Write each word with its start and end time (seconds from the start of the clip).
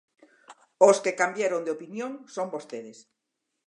Os 0.87 0.97
que 1.03 1.17
cambiaron 1.21 1.61
de 1.65 1.73
opinión 1.77 2.11
son 2.35 2.47
vostedes. 2.55 2.97